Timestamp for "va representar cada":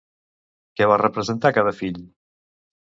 0.93-1.77